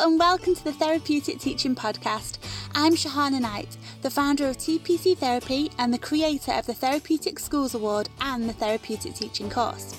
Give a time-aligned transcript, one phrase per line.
[0.00, 2.38] And welcome to the Therapeutic Teaching Podcast.
[2.72, 7.74] I'm Shahana Knight, the founder of TPC Therapy and the creator of the Therapeutic Schools
[7.74, 9.97] Award and the Therapeutic Teaching course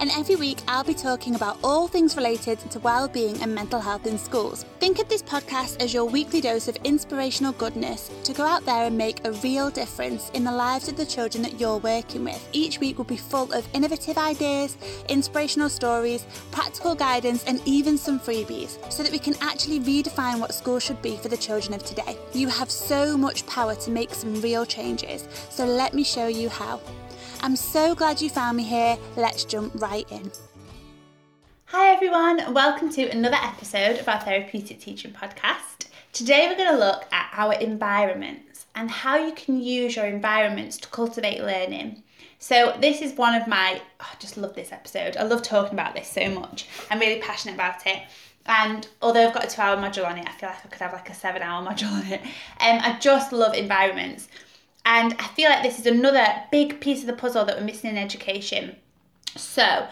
[0.00, 4.06] and every week I'll be talking about all things related to well-being and mental health
[4.06, 4.64] in schools.
[4.80, 8.86] Think of this podcast as your weekly dose of inspirational goodness to go out there
[8.86, 12.48] and make a real difference in the lives of the children that you're working with.
[12.52, 14.76] Each week will be full of innovative ideas,
[15.08, 20.54] inspirational stories, practical guidance, and even some freebies so that we can actually redefine what
[20.54, 22.16] school should be for the children of today.
[22.32, 26.48] You have so much power to make some real changes, so let me show you
[26.48, 26.80] how.
[27.42, 28.98] I'm so glad you found me here.
[29.16, 30.30] Let's jump right in.
[31.66, 32.52] Hi, everyone.
[32.52, 35.86] Welcome to another episode of our Therapeutic Teaching Podcast.
[36.12, 40.76] Today, we're going to look at our environments and how you can use your environments
[40.78, 42.02] to cultivate learning.
[42.38, 45.16] So, this is one of my, oh, I just love this episode.
[45.16, 46.68] I love talking about this so much.
[46.90, 48.02] I'm really passionate about it.
[48.44, 50.82] And although I've got a two hour module on it, I feel like I could
[50.82, 52.20] have like a seven hour module on it.
[52.20, 54.28] Um, I just love environments.
[54.84, 57.90] And I feel like this is another big piece of the puzzle that we're missing
[57.90, 58.76] in education.
[59.36, 59.86] So,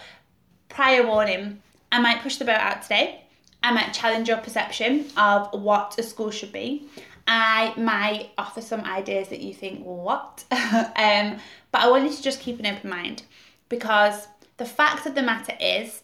[0.69, 3.22] prior warning, I might push the boat out today.
[3.62, 6.89] I might challenge your perception of what a school should be.
[7.27, 10.45] I might offer some ideas that you think, what?
[10.50, 11.39] um,
[11.70, 13.25] but I want you to just keep an open mind
[13.69, 16.02] because the fact of the matter is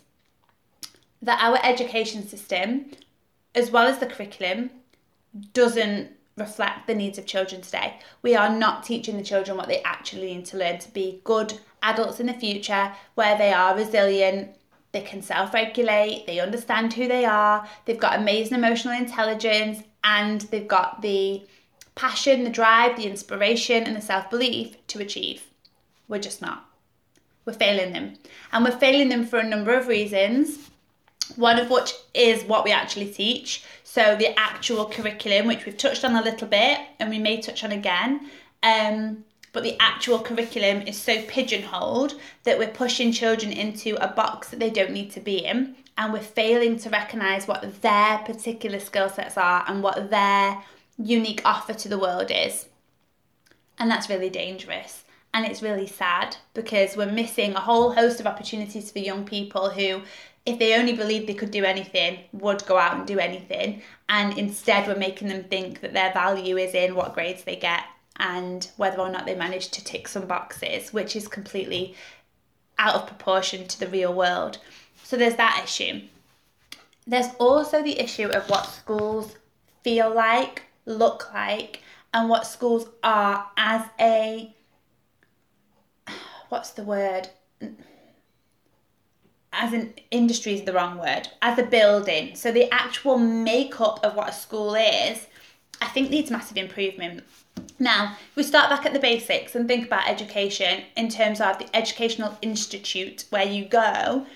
[1.22, 2.90] that our education system,
[3.54, 4.70] as well as the curriculum,
[5.54, 7.98] doesn't reflect the needs of children today.
[8.22, 11.60] We are not teaching the children what they actually need to learn to be good
[11.82, 14.56] adults in the future, where they are resilient,
[14.92, 20.42] they can self regulate, they understand who they are, they've got amazing emotional intelligence, and
[20.42, 21.42] they've got the
[21.94, 25.42] passion, the drive, the inspiration, and the self belief to achieve.
[26.08, 26.68] We're just not.
[27.44, 28.14] We're failing them.
[28.52, 30.70] And we're failing them for a number of reasons.
[31.36, 33.64] One of which is what we actually teach.
[33.94, 37.62] So the actual curriculum, which we've touched on a little bit and we may touch
[37.62, 38.28] on again,
[38.64, 44.48] um, but the actual curriculum is so pigeonholed that we're pushing children into a box
[44.48, 48.80] that they don't need to be in and we're failing to recognise what their particular
[48.80, 50.60] skill sets are and what their
[50.98, 52.66] unique offer to the world is.
[53.78, 55.04] And that's really dangerous.
[55.34, 59.68] And it's really sad because we're missing a whole host of opportunities for young people
[59.68, 60.02] who
[60.46, 63.82] if they only believed they could do anything, would go out and do anything.
[64.08, 67.84] And instead, we're making them think that their value is in what grades they get
[68.16, 71.94] and whether or not they manage to tick some boxes, which is completely
[72.78, 74.58] out of proportion to the real world.
[75.02, 76.02] So there's that issue.
[77.06, 79.36] There's also the issue of what schools
[79.82, 81.80] feel like, look like,
[82.12, 84.54] and what schools are as a
[86.54, 87.28] what's the word?
[89.56, 92.34] as an industry is the wrong word, as a building.
[92.34, 95.26] So the actual makeup of what a school is,
[95.80, 97.22] I think needs massive improvement.
[97.78, 101.68] Now, we start back at the basics and think about education in terms of the
[101.74, 104.26] educational institute where you go.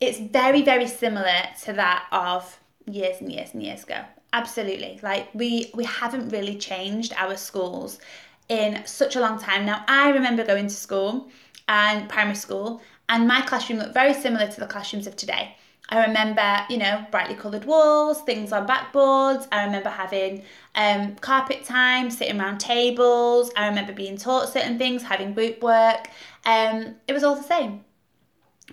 [0.00, 4.04] It's very, very similar to that of years and years and years ago.
[4.32, 4.98] Absolutely.
[5.02, 8.00] Like we we haven't really changed our schools
[8.48, 9.64] in such a long time.
[9.64, 11.28] Now, I remember going to school
[11.68, 15.56] and primary school and my classroom looked very similar to the classrooms of today.
[15.90, 19.46] I remember, you know, brightly coloured walls, things on backboards.
[19.52, 20.42] I remember having
[20.74, 23.50] um, carpet time, sitting around tables.
[23.54, 26.08] I remember being taught certain things, having group work.
[26.46, 27.84] Um, it was all the same.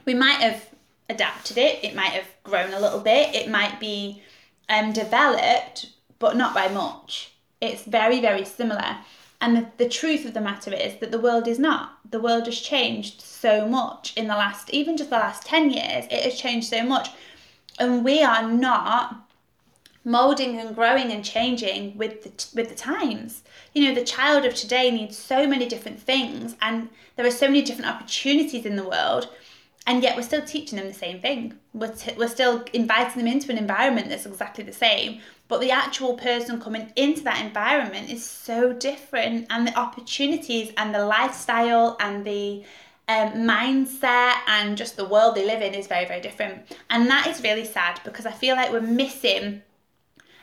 [0.06, 0.70] We might have
[1.10, 4.24] adapted it, it might have grown a little bit, it might be
[4.70, 7.34] um, developed, but not by much.
[7.60, 8.98] It's very, very similar.
[9.42, 11.98] And the, the truth of the matter is that the world is not.
[12.10, 16.06] The world has changed so much in the last, even just the last 10 years,
[16.06, 17.10] it has changed so much.
[17.80, 19.28] And we are not
[20.04, 23.44] molding and growing and changing with the, with the times.
[23.74, 27.48] You know, the child of today needs so many different things, and there are so
[27.48, 29.30] many different opportunities in the world,
[29.88, 31.56] and yet we're still teaching them the same thing.
[31.74, 35.22] We're, t- we're still inviting them into an environment that's exactly the same,
[35.52, 40.96] but the actual person coming into that environment is so different and the opportunities and
[40.96, 42.64] the lifestyle and the
[43.10, 46.62] um, mindset and just the world they live in is very very different.
[46.90, 49.62] And that is really sad because i feel like we're missing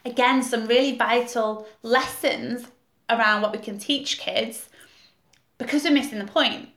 [0.04, 2.66] again some really vital lessons
[3.08, 4.68] around what we can teach kids
[5.56, 6.68] because we're missing the point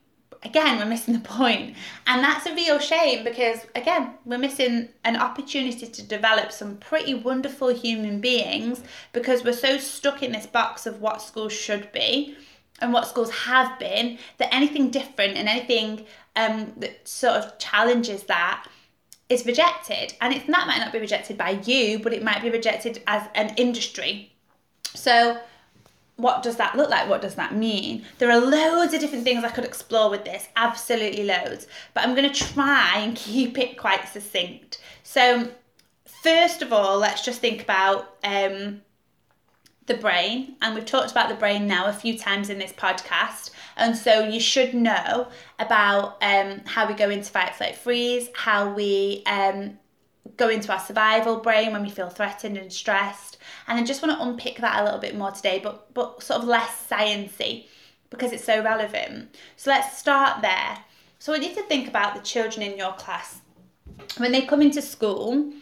[0.44, 1.76] again, we're missing the point.
[2.08, 7.14] And that's a real shame because, again, we're missing an opportunity to develop some pretty
[7.14, 8.82] wonderful human beings
[9.14, 12.36] because we're so stuck in this box of what schools should be
[12.80, 16.06] and what schools have been that anything different and anything
[16.36, 18.68] um, that sort of challenges that
[19.30, 20.14] is rejected.
[20.20, 23.28] And it, that might not be rejected by you, but it might be rejected as
[23.36, 24.34] an industry.
[24.94, 25.40] So,
[26.22, 27.10] what does that look like?
[27.10, 28.06] What does that mean?
[28.20, 31.68] There are loads of different things I could explore with this, absolutely loads.
[31.94, 34.80] But I'm going to try and keep it quite succinct.
[35.04, 35.50] So,
[36.24, 38.82] first of all, let's just think about um,
[39.88, 40.56] the brain.
[40.62, 43.52] And we've talked about the brain now a few times in this podcast.
[43.78, 45.28] And so you should know
[45.58, 49.80] about um, how we go into fight, flight, freeze, how we um,
[50.38, 53.38] go into our survival brain when we feel threatened and stressed.
[53.68, 56.42] And I just want to unpick that a little bit more today, but but sort
[56.42, 57.68] of less sciencey
[58.10, 59.36] because it's so relevant.
[59.56, 60.80] So let's start there.
[61.20, 63.42] So I you to think about the children in your class.
[64.18, 65.54] When they come into school,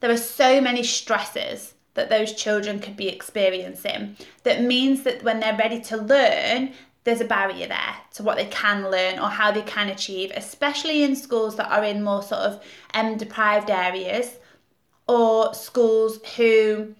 [0.00, 5.40] there are so many stresses that those children could be experiencing that means that when
[5.40, 6.72] they're ready to learn,
[7.08, 11.02] there's a barrier there to what they can learn or how they can achieve, especially
[11.02, 12.62] in schools that are in more sort of
[12.92, 14.36] um, deprived areas
[15.08, 16.94] or schools who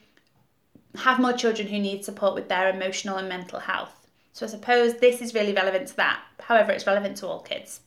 [0.96, 4.08] have more children who need support with their emotional and mental health.
[4.32, 6.20] So I suppose this is really relevant to that.
[6.40, 7.81] However, it's relevant to all kids.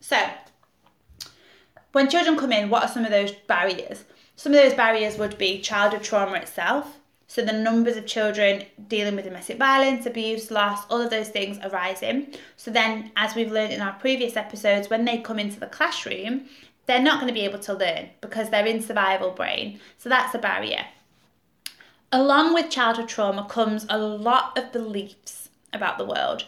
[0.00, 0.18] So,
[1.92, 4.04] when children come in, what are some of those barriers?
[4.36, 6.98] Some of those barriers would be childhood trauma itself,
[7.32, 11.58] so the numbers of children dealing with domestic violence, abuse, loss, all of those things
[11.60, 12.34] are rising.
[12.58, 16.42] So then, as we've learned in our previous episodes, when they come into the classroom,
[16.84, 19.80] they're not going to be able to learn because they're in survival brain.
[19.96, 20.84] So that's a barrier.
[22.12, 26.44] Along with childhood trauma comes a lot of beliefs about the world.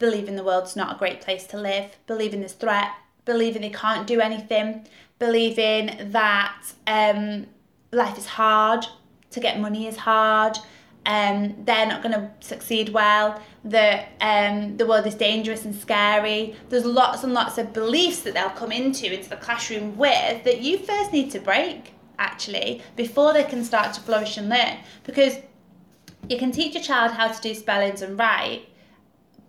[0.00, 2.90] Believing the world's not a great place to live, believing there's threat,
[3.24, 4.88] believing they can't do anything,
[5.20, 7.46] believing that um,
[7.92, 8.86] life is hard,
[9.34, 10.58] to get money is hard,
[11.06, 16.56] um, they're not going to succeed well, that um, the world is dangerous and scary.
[16.70, 20.62] There's lots and lots of beliefs that they'll come into into the classroom with that
[20.62, 25.36] you first need to break actually before they can start to flourish and learn because
[26.28, 28.68] you can teach a child how to do spellings and write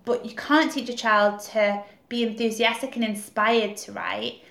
[0.03, 4.41] but you can't teach a child to be enthusiastic and inspired to write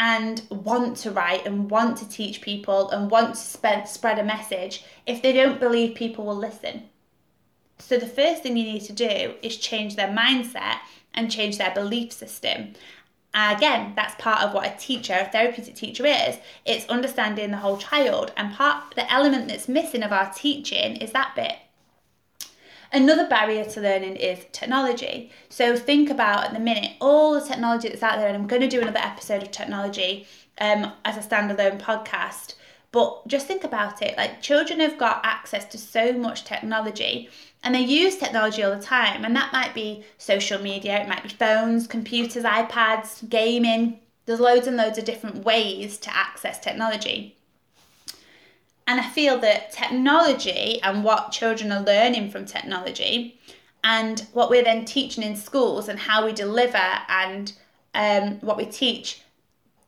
[0.00, 4.24] and want to write and want to teach people and want to spread, spread a
[4.24, 6.84] message if they don't believe people will listen.
[7.78, 10.78] So, the first thing you need to do is change their mindset
[11.12, 12.72] and change their belief system.
[13.34, 16.38] Again, that's part of what a teacher, a therapeutic teacher is.
[16.64, 21.12] It's understanding the whole child, and part the element that's missing of our teaching is
[21.12, 21.56] that bit.
[22.92, 25.30] Another barrier to learning is technology.
[25.48, 28.62] So think about at the minute all the technology that's out there, and I'm going
[28.62, 30.26] to do another episode of technology
[30.60, 32.54] um, as a standalone podcast.
[32.92, 37.28] But just think about it like children have got access to so much technology
[37.62, 39.24] and they use technology all the time.
[39.24, 44.00] And that might be social media, it might be phones, computers, iPads, gaming.
[44.26, 47.36] There's loads and loads of different ways to access technology.
[48.90, 53.38] And I feel that technology and what children are learning from technology
[53.84, 57.52] and what we're then teaching in schools and how we deliver and
[57.94, 59.22] um, what we teach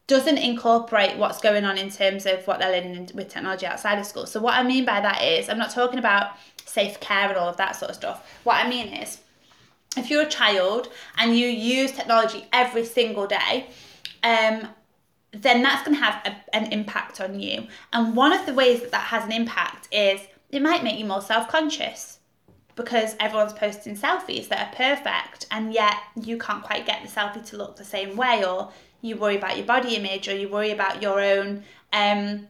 [0.06, 4.06] doesn't incorporate what's going on in terms of what they're learning with technology outside of
[4.06, 4.24] school.
[4.24, 7.48] So, what I mean by that is, I'm not talking about safe care and all
[7.48, 8.24] of that sort of stuff.
[8.44, 9.18] What I mean is,
[9.96, 13.66] if you're a child and you use technology every single day,
[14.22, 14.68] um,
[15.32, 17.66] then that's going to have a, an impact on you.
[17.92, 20.20] And one of the ways that that has an impact is
[20.50, 22.18] it might make you more self conscious
[22.74, 27.44] because everyone's posting selfies that are perfect and yet you can't quite get the selfie
[27.44, 28.70] to look the same way or
[29.02, 31.62] you worry about your body image or you worry about your own
[31.92, 32.46] um,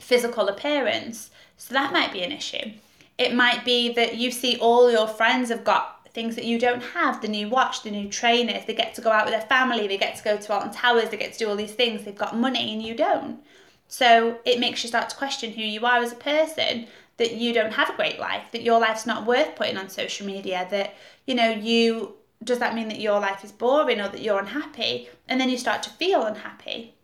[0.00, 1.30] physical appearance.
[1.56, 2.72] So that might be an issue.
[3.18, 6.82] It might be that you see all your friends have got things that you don't
[6.82, 9.86] have the new watch, the new trainers, they get to go out with their family,
[9.86, 12.16] they get to go to Alton Towers, they get to do all these things, they've
[12.16, 13.38] got money and you don't.
[13.86, 16.86] So it makes you start to question who you are as a person,
[17.18, 20.26] that you don't have a great life, that your life's not worth putting on social
[20.26, 20.94] media, that,
[21.26, 25.08] you know, you does that mean that your life is boring or that you're unhappy?
[25.28, 26.94] And then you start to feel unhappy.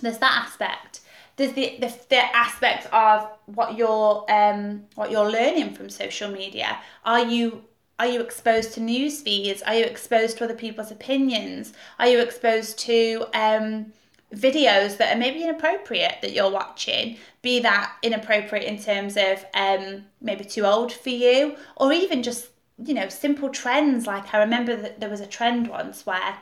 [0.00, 1.00] There's that aspect.
[1.36, 6.78] There's the, the, the aspect of what you're um, what you're learning from social media.
[7.04, 7.64] Are you
[7.98, 9.62] are you exposed to news feeds?
[9.62, 11.72] Are you exposed to other people's opinions?
[11.98, 13.92] Are you exposed to um,
[14.32, 17.16] videos that are maybe inappropriate that you're watching?
[17.42, 22.48] Be that inappropriate in terms of um, maybe too old for you, or even just
[22.84, 24.06] you know simple trends.
[24.06, 26.38] Like I remember that there was a trend once where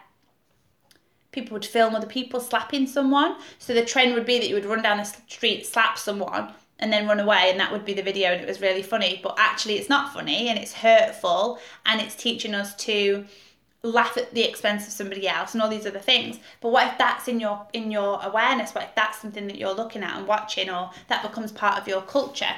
[1.33, 3.37] people would film other people slapping someone.
[3.59, 6.93] So the trend would be that you would run down the street, slap someone, and
[6.93, 9.21] then run away and that would be the video and it was really funny.
[9.23, 13.25] But actually it's not funny and it's hurtful and it's teaching us to
[13.83, 16.39] laugh at the expense of somebody else and all these other things.
[16.61, 18.75] But what if that's in your in your awareness?
[18.75, 21.89] What if that's something that you're looking at and watching or that becomes part of
[21.89, 22.55] your culture?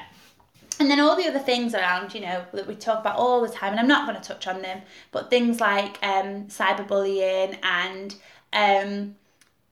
[0.80, 3.48] And then all the other things around, you know, that we talk about all the
[3.48, 8.14] time, and I'm not going to touch on them, but things like um, cyberbullying and,
[8.52, 9.16] um,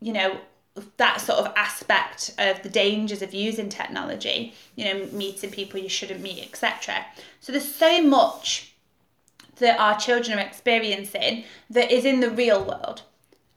[0.00, 0.36] you know,
[0.96, 5.88] that sort of aspect of the dangers of using technology, you know, meeting people you
[5.88, 7.06] shouldn't meet, etc.
[7.40, 8.72] So there's so much
[9.56, 13.02] that our children are experiencing that is in the real world.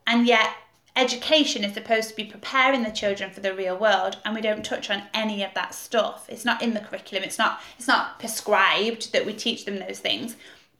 [0.07, 0.49] And yet
[0.95, 4.65] education is supposed to be preparing the children for the real world and we don't
[4.65, 8.19] touch on any of that stuff it's not in the curriculum it's not it's not
[8.19, 10.35] prescribed that we teach them those things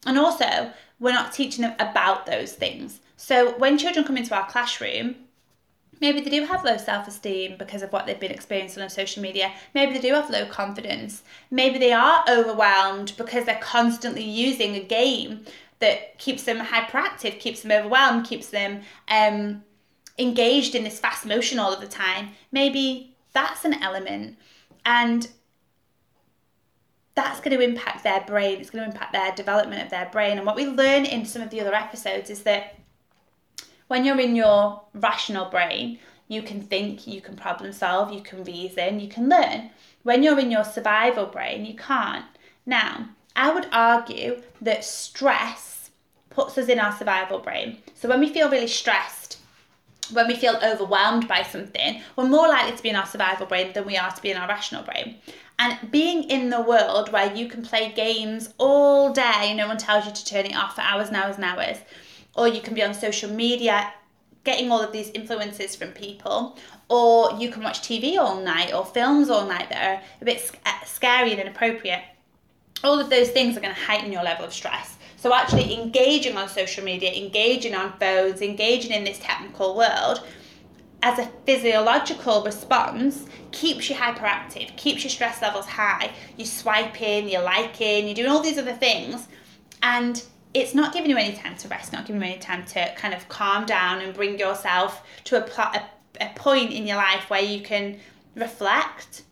[0.05, 4.50] and also we're not teaching them about those things so when children come into our
[4.50, 5.15] classroom
[6.00, 9.51] maybe they do have low self-esteem because of what they've been experiencing on social media
[9.74, 14.84] maybe they do have low confidence maybe they are overwhelmed because they're constantly using a
[14.84, 15.46] game
[15.79, 19.63] that keeps them hyperactive keeps them overwhelmed keeps them um,
[20.20, 24.38] engaged in this fast motion all of the time, maybe that's an element.
[24.86, 25.27] And
[27.15, 30.38] that's going to impact their brain, it's going to impact their development of their brain.
[30.38, 32.78] And what we learn in some of the other episodes is that
[33.89, 38.43] when you're in your rational brain, you can think, you can problem solve, you can
[38.43, 39.72] reason, you can learn.
[40.03, 42.25] When you're in your survival brain, you can't.
[42.67, 45.89] Now, I would argue that stress
[46.29, 47.79] puts us in our survival brain.
[47.96, 49.39] So when we feel really stressed,
[50.13, 53.74] when we feel overwhelmed by something, we're more likely to be in our survival brain
[53.74, 55.15] than we are to be in our rational brain.
[55.58, 60.05] And being in the world where you can play games all day, no one tells
[60.05, 61.77] you to turn it off for hours and hours and hours,
[62.36, 63.93] or you can be on social media
[64.43, 66.57] getting all of these influences from people,
[66.88, 70.51] or you can watch TV all night or films all night that are a bit
[70.65, 72.01] uh, scary and inappropriate.
[72.83, 74.98] All of those things are going to heighten your level of stress.
[75.17, 80.24] So actually engaging on social media, engaging on phones, engaging in this technical world
[81.01, 86.12] as a physiological response keeps you hyperactive, keeps your stress levels high.
[86.38, 89.27] You're swiping, you're liking, you're doing all these other things.
[89.81, 90.21] And
[90.53, 93.13] it's not giving you any time to rest, not giving you any time to kind
[93.13, 95.84] of calm down and bring yourself to a, a,
[96.22, 98.00] a point in your life where you can
[98.36, 99.24] reflect,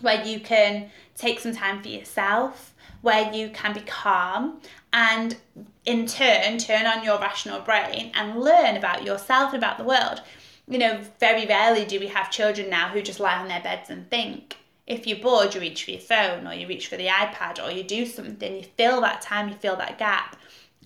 [0.00, 4.60] where you can take some time for yourself, where you can be calm
[4.92, 5.36] and
[5.84, 10.22] in turn turn on your rational brain and learn about yourself and about the world.
[10.66, 13.90] You know, very rarely do we have children now who just lie on their beds
[13.90, 14.56] and think.
[14.86, 17.70] If you're bored, you reach for your phone or you reach for the iPad or
[17.70, 20.36] you do something, you fill that time, you fill that gap.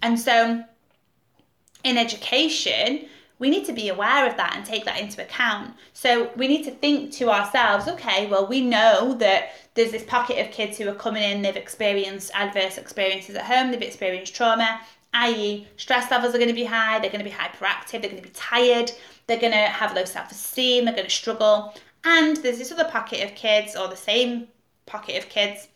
[0.02, 0.64] And so
[1.84, 3.06] in education,
[3.38, 5.74] we need to be aware of that and take that into account.
[5.92, 10.44] So we need to think to ourselves, okay, well, we know that there's this pocket
[10.44, 14.80] of kids who are coming in, they've experienced adverse experiences at home, they've experienced trauma,
[15.14, 18.16] i.e., stress levels are going to be high, they're going to be hyperactive, they're going
[18.16, 18.90] to be tired,
[19.26, 21.74] they're going to have low self esteem, they're going to struggle.
[22.04, 24.48] And there's this other pocket of kids, or the same
[24.86, 25.68] pocket of kids,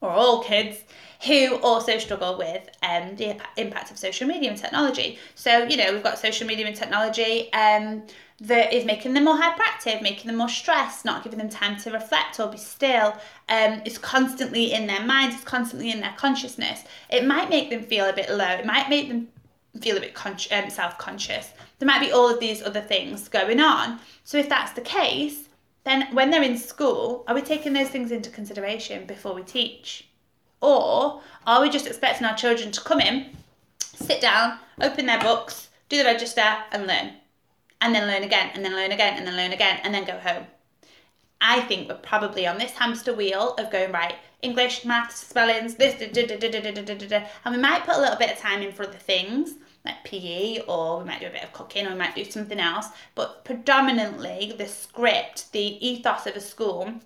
[0.00, 0.78] or all kids,
[1.26, 5.18] who also struggle with um, the impact of social media and technology.
[5.34, 8.04] So, you know, we've got social media and technology um,
[8.40, 11.90] that is making them more hyperactive, making them more stressed, not giving them time to
[11.90, 13.12] reflect or be still.
[13.50, 16.84] Um, it's constantly in their minds, it's constantly in their consciousness.
[17.10, 19.28] It might make them feel a bit low, it might make them
[19.78, 21.50] feel a bit con- um, self conscious.
[21.78, 24.00] There might be all of these other things going on.
[24.24, 25.50] So, if that's the case,
[25.84, 30.09] then when they're in school, are we taking those things into consideration before we teach?
[30.60, 33.36] Or are we just expecting our children to come in,
[33.78, 37.12] sit down, open their books, do the register, and learn?
[37.80, 40.18] And then learn again, and then learn again, and then learn again, and then go
[40.18, 40.46] home.
[41.40, 44.14] I think we're probably on this hamster wheel of going right.
[44.42, 48.38] English, maths, spellings, this, da, da, da, and we might put a little bit of
[48.38, 51.86] time in for other things like PE, or we might do a bit of cooking,
[51.86, 52.88] or we might do something else.
[53.14, 57.00] But predominantly, the script, the ethos of a school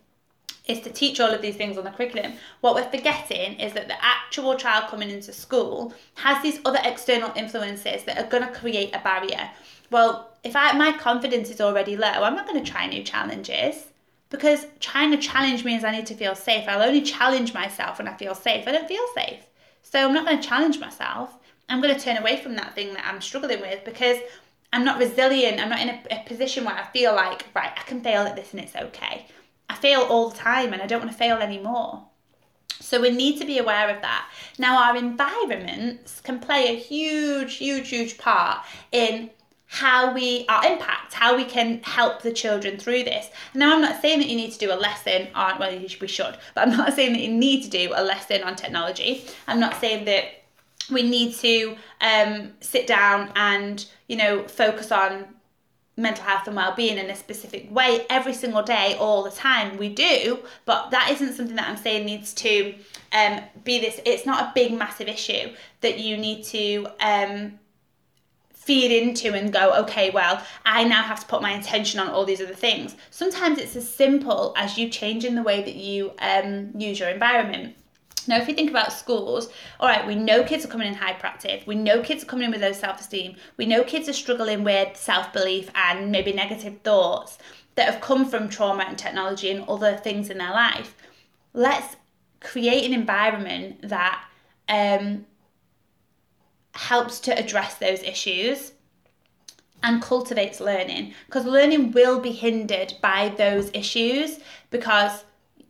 [0.67, 2.33] is to teach all of these things on the curriculum.
[2.61, 7.33] What we're forgetting is that the actual child coming into school has these other external
[7.37, 9.51] influences that are going to create a barrier.
[9.91, 13.87] Well, if I, my confidence is already low, I'm not going to try new challenges
[14.31, 16.65] because trying to challenge means I need to feel safe.
[16.67, 18.67] I'll only challenge myself when I feel safe.
[18.67, 19.41] I don't feel safe.
[19.83, 21.35] So I'm not going to challenge myself.
[21.69, 24.19] I'm going to turn away from that thing that I'm struggling with because
[24.73, 25.61] I'm not resilient.
[25.61, 28.35] I'm not in a, a position where I feel like, right, I can fail at
[28.35, 29.27] this and it's okay.
[29.69, 32.07] I fail all the time and I don't want to fail anymore.
[32.81, 34.29] So we need to be aware of that.
[34.59, 39.31] Now, our environments can play a huge, huge, huge part in
[39.67, 43.31] how we our impact, how we can help the children through this.
[43.55, 46.37] Now, I'm not saying that you need to do a lesson on well, we should,
[46.55, 49.25] but I'm not saying that you need to do a lesson on technology.
[49.49, 50.45] I'm not saying that
[50.91, 55.34] we need to um, sit down and you know focus on
[55.97, 59.77] mental health and well-being in a specific way every single day all the time.
[59.77, 62.75] We do but that isn't something that i'm saying needs to
[63.13, 67.59] um, be this it's not a big massive issue that you need to um,
[68.53, 72.25] feed into and go okay well i now have to put my attention on all
[72.25, 72.97] these other things.
[73.11, 77.77] Sometimes it's as simple as you changing the way that you um, use your environment
[78.27, 79.49] now, if you think about schools,
[79.81, 81.67] all right, we know kids are coming in hyperactive.
[81.67, 83.37] We know kids are coming in with low self esteem.
[83.57, 87.39] We know kids are struggling with self belief and maybe negative thoughts
[87.75, 90.95] that have come from trauma and technology and other things in their life.
[91.53, 91.97] Let's
[92.41, 94.25] create an environment that
[94.69, 95.27] um,
[96.73, 98.73] helps to address those issues
[99.83, 104.39] and cultivates learning because learning will be hindered by those issues
[104.71, 105.25] because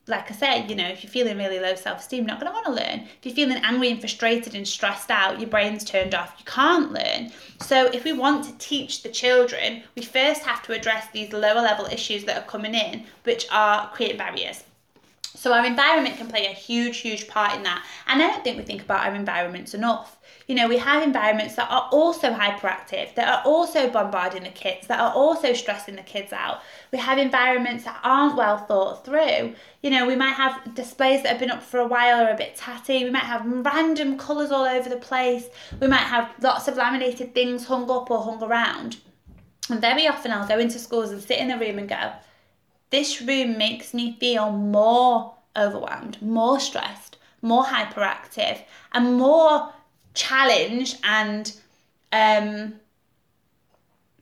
[0.06, 2.52] like I said, you know, if you're feeling really low self esteem, you're not going
[2.52, 3.08] to want to learn.
[3.18, 6.92] If you're feeling angry and frustrated and stressed out, your brain's turned off, you can't
[6.92, 7.30] learn.
[7.60, 11.62] So, if we want to teach the children, we first have to address these lower
[11.62, 14.64] level issues that are coming in, which are creating barriers.
[15.34, 17.82] So, our environment can play a huge, huge part in that.
[18.06, 20.18] And I don't think we think about our environments enough.
[20.46, 24.86] You know, we have environments that are also hyperactive, that are also bombarding the kids,
[24.88, 26.60] that are also stressing the kids out.
[26.92, 29.54] We have environments that aren't well thought through.
[29.82, 32.36] You know, we might have displays that have been up for a while or a
[32.36, 33.04] bit tatty.
[33.04, 35.46] We might have random colours all over the place.
[35.80, 38.98] We might have lots of laminated things hung up or hung around.
[39.70, 42.12] And very often I'll go into schools and sit in the room and go,
[42.90, 48.60] this room makes me feel more overwhelmed, more stressed, more hyperactive,
[48.92, 49.72] and more
[50.14, 51.52] challenged and
[52.12, 52.74] um,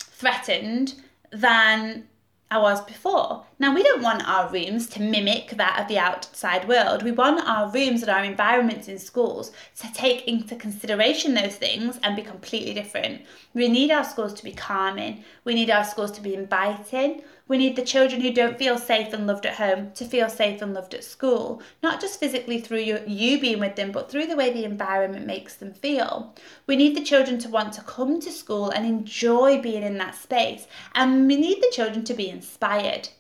[0.00, 0.94] threatened
[1.30, 2.08] than
[2.52, 3.46] I was before.
[3.58, 7.02] Now, we don't want our rooms to mimic that of the outside world.
[7.02, 11.98] We want our rooms and our environments in schools to take into consideration those things
[12.02, 13.22] and be completely different.
[13.54, 17.22] We need our schools to be calming, we need our schools to be inviting,
[17.52, 20.62] we need the children who don't feel safe and loved at home to feel safe
[20.62, 24.24] and loved at school, not just physically through you, you being with them, but through
[24.24, 26.34] the way the environment makes them feel.
[26.66, 30.14] We need the children to want to come to school and enjoy being in that
[30.14, 33.10] space, and we need the children to be inspired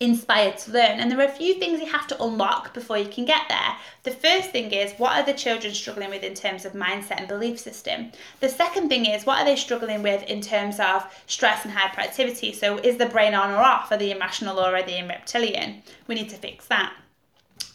[0.00, 1.00] inspired to learn.
[1.00, 3.76] And there are a few things you have to unlock before you can get there.
[4.04, 7.28] The first thing is what are the children struggling with in terms of mindset and
[7.28, 8.12] belief system?
[8.38, 12.54] The second thing is what are they struggling with in terms of stress and hyperactivity?
[12.54, 13.90] So is the brain on or off?
[13.90, 15.82] Are they irrational or are they in reptilian?
[16.06, 16.92] We need to fix that.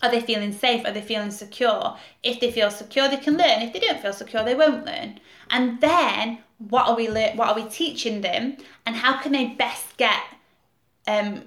[0.01, 0.85] Are they feeling safe?
[0.85, 1.97] Are they feeling secure?
[2.23, 3.61] If they feel secure, they can learn.
[3.61, 5.19] If they don't feel secure, they won't learn.
[5.49, 9.47] And then what are we le- what are we teaching them and how can they
[9.47, 10.21] best get
[11.07, 11.43] um,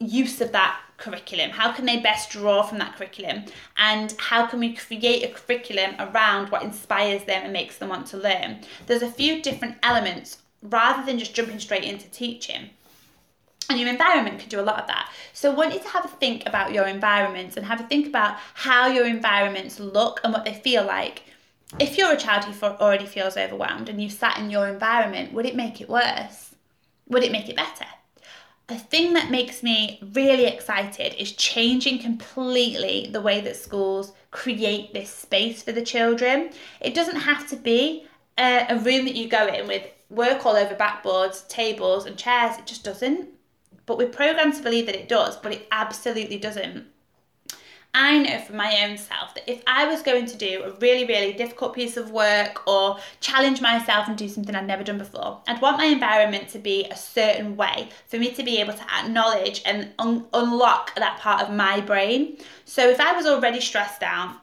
[0.00, 1.50] use of that curriculum?
[1.50, 3.44] How can they best draw from that curriculum?
[3.76, 8.06] And how can we create a curriculum around what inspires them and makes them want
[8.08, 8.60] to learn?
[8.86, 12.70] There's a few different elements rather than just jumping straight into teaching.
[13.68, 15.12] And your environment can do a lot of that.
[15.32, 18.06] So I want you to have a think about your environments and have a think
[18.06, 21.22] about how your environments look and what they feel like.
[21.78, 25.46] If you're a child who already feels overwhelmed and you sat in your environment, would
[25.46, 26.52] it make it worse?
[27.08, 27.86] Would it make it better?
[28.70, 34.94] The thing that makes me really excited is changing completely the way that schools create
[34.94, 36.50] this space for the children.
[36.80, 38.06] It doesn't have to be
[38.38, 42.58] a, a room that you go in with work all over backboards, tables, and chairs.
[42.58, 43.28] It just doesn't.
[43.86, 46.86] But we're programmed to believe that it does, but it absolutely doesn't.
[47.92, 51.06] I know for my own self that if I was going to do a really,
[51.06, 55.40] really difficult piece of work or challenge myself and do something I'd never done before,
[55.48, 58.94] I'd want my environment to be a certain way for me to be able to
[58.94, 62.36] acknowledge and un- unlock that part of my brain.
[62.64, 64.36] So if I was already stressed out,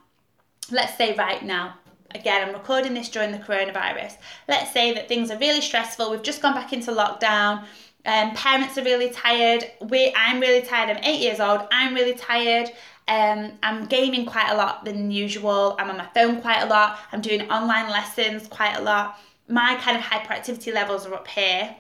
[0.70, 1.76] let's say right now,
[2.14, 4.18] again, I'm recording this during the coronavirus.
[4.50, 7.64] Let's say that things are really stressful, we've just gone back into lockdown.
[8.06, 9.70] Um, parents are really tired.
[9.82, 10.90] We, I'm really tired.
[10.90, 11.68] I'm eight years old.
[11.72, 12.72] I'm really tired.
[13.08, 15.76] Um, I'm gaming quite a lot than usual.
[15.80, 17.00] I'm on my phone quite a lot.
[17.12, 19.20] I'm doing online lessons quite a lot.
[19.48, 21.76] My kind of hyperactivity levels are up here.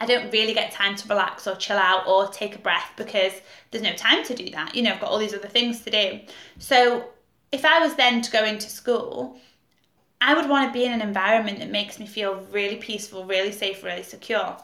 [0.00, 3.32] I don't really get time to relax or chill out or take a breath because
[3.70, 4.74] there's no time to do that.
[4.74, 6.20] You know, I've got all these other things to do.
[6.58, 7.10] So
[7.52, 9.38] if I was then to go into school,
[10.20, 13.52] I would want to be in an environment that makes me feel really peaceful, really
[13.52, 14.56] safe, really secure.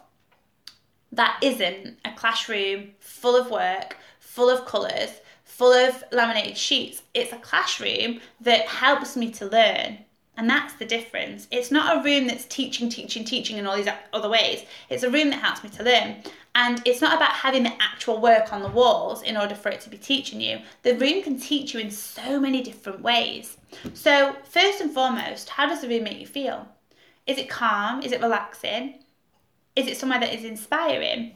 [1.13, 5.21] That isn't a classroom full of work, full of colours,
[5.59, 7.03] full of laminated sheets.
[7.15, 9.99] It's a classroom that helps me to learn
[10.39, 11.49] And that's the difference.
[11.51, 14.65] It's not a room that's teaching, teaching, teaching in all these other ways.
[14.89, 16.23] It's a room that helps me to learn.
[16.55, 19.81] And it's not about having the actual work on the walls in order for it
[19.81, 20.61] to be teaching you.
[20.85, 23.57] The room can teach you in so many different ways.
[23.95, 26.69] So, first and foremost, how does the room make you feel?
[27.27, 28.01] Is it calm?
[28.03, 29.03] Is it relaxing?
[29.75, 31.35] Is it somewhere that is inspiring?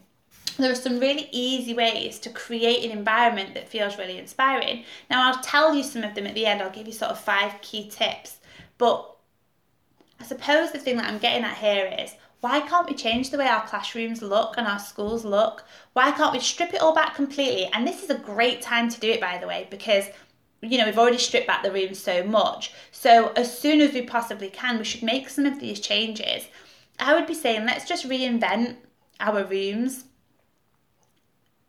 [0.58, 4.84] There are some really easy ways to create an environment that feels really inspiring.
[5.10, 6.60] Now, I'll tell you some of them at the end.
[6.60, 8.38] I'll give you sort of five key tips
[8.82, 9.16] but
[10.18, 13.38] I suppose the thing that I'm getting at here is why can't we change the
[13.38, 15.62] way our classrooms look and our schools look?
[15.92, 17.66] Why can't we strip it all back completely?
[17.66, 20.06] And this is a great time to do it, by the way, because
[20.62, 22.72] you know we've already stripped back the rooms so much.
[22.90, 26.48] So as soon as we possibly can, we should make some of these changes.
[26.98, 28.78] I would be saying let's just reinvent
[29.20, 30.06] our rooms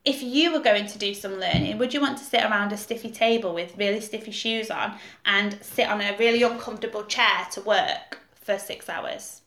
[0.05, 2.77] if you were going to do some learning, would you want to sit around a
[2.77, 7.61] stiffy table with really stiffy shoes on and sit on a really uncomfortable chair to
[7.61, 9.41] work for six hours?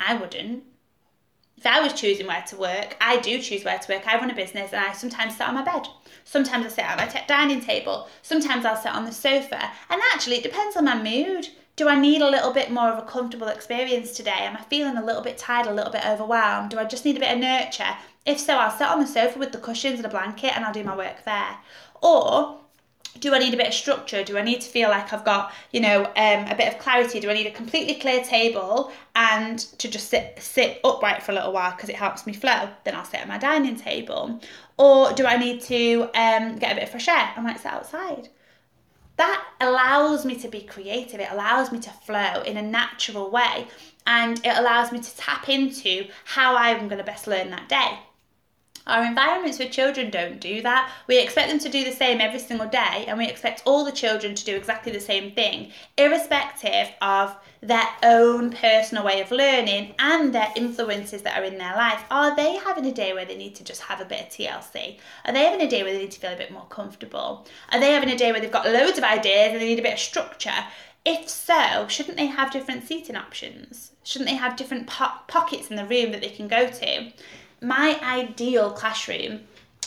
[0.00, 0.64] I wouldn't.
[1.58, 4.06] If I was choosing where to work, I do choose where to work.
[4.06, 5.88] I run a business and I sometimes sit on my bed.
[6.24, 8.08] Sometimes I sit at my t- dining table.
[8.22, 9.70] Sometimes I'll sit on the sofa.
[9.90, 11.48] And actually, it depends on my mood.
[11.76, 14.30] Do I need a little bit more of a comfortable experience today?
[14.32, 16.70] Am I feeling a little bit tired, a little bit overwhelmed?
[16.70, 17.96] Do I just need a bit of nurture?
[18.26, 20.72] If so, I'll sit on the sofa with the cushions and a blanket and I'll
[20.72, 21.56] do my work there.
[22.02, 22.58] Or
[23.20, 24.22] do I need a bit of structure?
[24.24, 27.20] Do I need to feel like I've got, you know, um, a bit of clarity?
[27.20, 31.34] Do I need a completely clear table and to just sit sit upright for a
[31.34, 32.68] little while because it helps me flow?
[32.84, 34.40] Then I'll sit at my dining table.
[34.76, 37.30] Or do I need to um, get a bit of fresh air?
[37.36, 38.28] I might sit outside.
[39.16, 41.20] That allows me to be creative.
[41.20, 43.66] It allows me to flow in a natural way,
[44.06, 47.98] and it allows me to tap into how I'm going to best learn that day.
[48.86, 50.92] Our environments with children don't do that.
[51.08, 53.90] We expect them to do the same every single day, and we expect all the
[53.90, 59.94] children to do exactly the same thing, irrespective of their own personal way of learning
[59.98, 62.04] and their influences that are in their life.
[62.12, 64.98] Are they having a day where they need to just have a bit of TLC?
[65.24, 67.44] Are they having a day where they need to feel a bit more comfortable?
[67.72, 69.82] Are they having a day where they've got loads of ideas and they need a
[69.82, 70.64] bit of structure?
[71.04, 73.92] If so, shouldn't they have different seating options?
[74.04, 77.12] Shouldn't they have different po- pockets in the room that they can go to?
[77.60, 79.40] My ideal classroom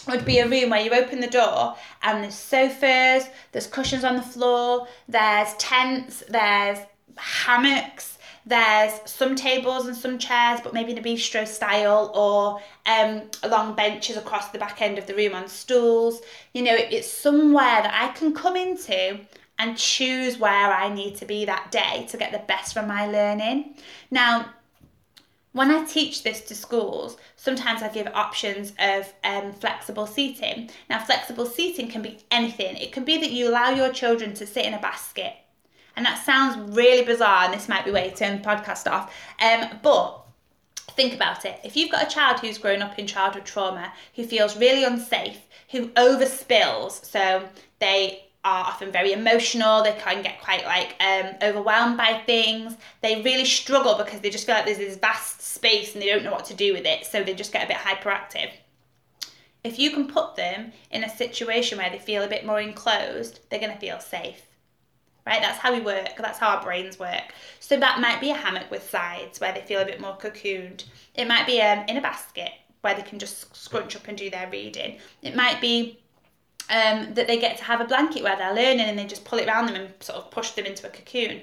[0.07, 4.15] would be a room where you open the door and there's sofas, there's cushions on
[4.15, 6.79] the floor, there's tents, there's
[7.15, 13.23] hammocks, there's some tables and some chairs, but maybe in a bistro style, or um,
[13.47, 16.21] long benches across the back end of the room on stools.
[16.53, 19.19] You know, it, it's somewhere that I can come into
[19.59, 23.05] and choose where I need to be that day to get the best from my
[23.05, 23.75] learning.
[24.09, 24.49] Now,
[25.51, 30.69] when I teach this to schools, sometimes I give options of um, flexible seating.
[30.89, 32.77] Now, flexible seating can be anything.
[32.77, 35.33] It can be that you allow your children to sit in a basket.
[35.95, 39.13] And that sounds really bizarre, and this might be way to turn the podcast off.
[39.41, 40.21] Um, but
[40.91, 41.59] think about it.
[41.63, 45.41] If you've got a child who's grown up in childhood trauma, who feels really unsafe,
[45.71, 47.47] who overspills, so
[47.79, 49.83] they are often very emotional.
[49.83, 52.75] They can get quite like um, overwhelmed by things.
[53.01, 56.23] They really struggle because they just feel like there's this vast space and they don't
[56.23, 57.05] know what to do with it.
[57.05, 58.51] So they just get a bit hyperactive.
[59.63, 63.41] If you can put them in a situation where they feel a bit more enclosed,
[63.49, 64.41] they're going to feel safe.
[65.25, 65.41] Right?
[65.41, 66.15] That's how we work.
[66.17, 67.33] That's how our brains work.
[67.59, 70.85] So that might be a hammock with sides where they feel a bit more cocooned.
[71.13, 74.29] It might be um, in a basket where they can just scrunch up and do
[74.29, 74.97] their reading.
[75.21, 75.99] It might be
[76.69, 79.39] um, that they get to have a blanket where they're learning and they just pull
[79.39, 81.41] it around them and sort of push them into a cocoon.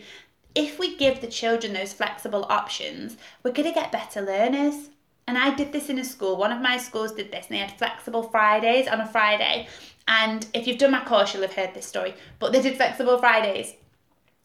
[0.55, 4.89] If we give the children those flexible options, we're going to get better learners.
[5.29, 6.37] And I did this in a school.
[6.37, 9.67] One of my schools did this, and they had flexible Fridays on a Friday.
[10.07, 12.15] And if you've done my course, you'll have heard this story.
[12.39, 13.75] But they did flexible Fridays.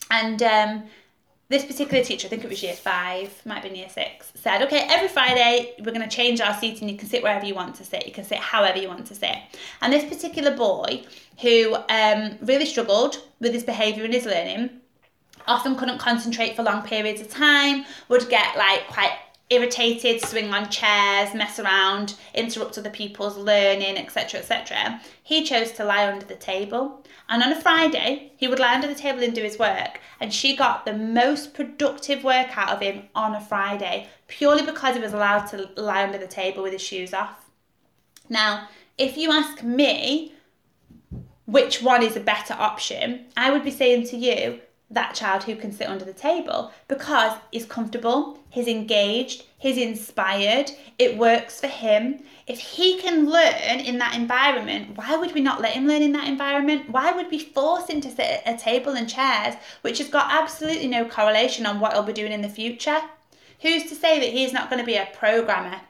[0.10, 0.84] And um,
[1.52, 4.62] this particular teacher, I think it was year five, might have been year six, said,
[4.64, 6.88] okay, every Friday we're going to change our seating.
[6.88, 8.08] You can sit wherever you want to sit.
[8.08, 9.36] You can sit however you want to sit.
[9.82, 11.04] And this particular boy,
[11.42, 14.70] who um, really struggled with his behaviour and his learning,
[15.46, 19.12] often couldn't concentrate for long periods of time, would get like quite
[19.52, 25.84] irritated, swing on chairs, mess around, interrupt other people's learning, etc., etc., he chose to
[25.84, 27.04] lie under the table.
[27.28, 30.00] And on a Friday, he would lie under the table and do his work.
[30.20, 34.96] And she got the most productive work out of him on a Friday, purely because
[34.96, 37.50] he was allowed to lie under the table with his shoes off.
[38.30, 40.34] Now, if you ask me
[41.46, 45.56] which one is a better option, I would be saying to you, that child who
[45.56, 51.68] can sit under the table because he's comfortable, he's engaged, he's inspired, it works for
[51.68, 52.24] him.
[52.46, 56.12] If he can learn in that environment, why would we not let him learn in
[56.12, 56.90] that environment?
[56.90, 60.32] Why would we force him to sit at a table and chairs, which has got
[60.32, 63.00] absolutely no correlation on what he'll be doing in the future?
[63.62, 65.82] Who's to say that he's not going to be a programmer?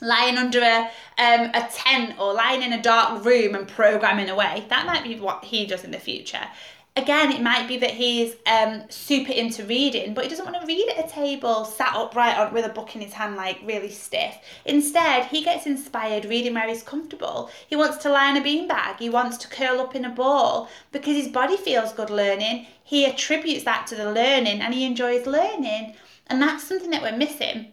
[0.00, 4.64] lying under a um, a tent or lying in a dark room and programming away.
[4.68, 6.48] That might be what he does in the future
[6.96, 10.66] again, it might be that he's um, super into reading, but he doesn't want to
[10.66, 13.90] read at a table, sat upright on, with a book in his hand, like really
[13.90, 14.36] stiff.
[14.64, 17.50] Instead, he gets inspired reading where he's comfortable.
[17.66, 18.98] He wants to lie on a beanbag.
[18.98, 22.66] He wants to curl up in a ball because his body feels good learning.
[22.84, 25.94] He attributes that to the learning and he enjoys learning.
[26.26, 27.72] And that's something that we're missing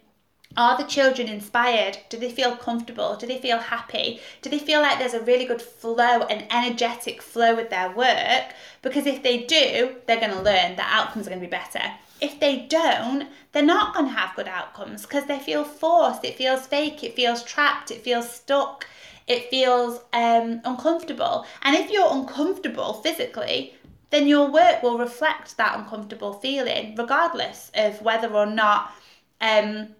[0.56, 1.98] are the children inspired?
[2.08, 3.16] Do they feel comfortable?
[3.16, 4.20] Do they feel happy?
[4.42, 8.52] Do they feel like there's a really good flow, an energetic flow with their work?
[8.82, 11.82] Because if they do, they're going to learn, the outcomes are going to be better.
[12.20, 16.36] If they don't, they're not going to have good outcomes because they feel forced, it
[16.36, 18.86] feels fake, it feels trapped, it feels stuck,
[19.26, 21.46] it feels um, uncomfortable.
[21.62, 23.74] And if you're uncomfortable physically,
[24.10, 28.92] then your work will reflect that uncomfortable feeling, regardless of whether or not.
[29.40, 29.94] Um,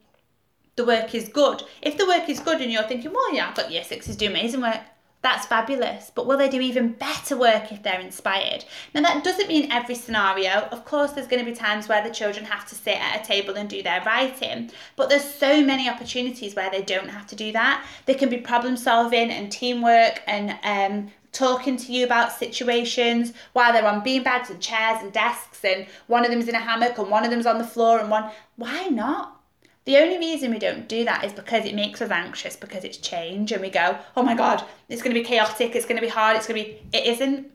[0.76, 1.62] the work is good.
[1.83, 4.28] If the work is good and you're thinking, well, yeah, I've got year sixes do
[4.28, 4.80] amazing work,
[5.22, 6.11] that's fabulous.
[6.14, 8.64] But will they do even better work if they're inspired?
[8.94, 10.68] Now, that doesn't mean every scenario.
[10.72, 13.24] Of course, there's going to be times where the children have to sit at a
[13.24, 17.37] table and do their writing, but there's so many opportunities where they don't have to
[17.37, 17.87] do that.
[18.06, 23.72] They can be problem solving and teamwork and um, talking to you about situations while
[23.72, 27.11] they're on beanbags and chairs and desks, and one of them's in a hammock and
[27.11, 28.30] one of them's on the floor, and one.
[28.56, 29.39] Why not?
[29.87, 32.99] The only reason we don't do that is because it makes us anxious because it's
[32.99, 36.03] change and we go, oh my God, it's going to be chaotic, it's going to
[36.07, 36.83] be hard, it's going to be.
[36.93, 37.51] It isn't